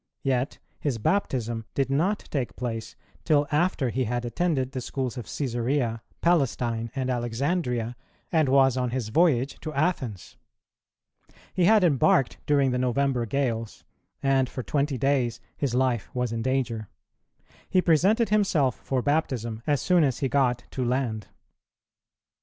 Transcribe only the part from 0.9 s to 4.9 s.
baptism did not take place till after he had attended the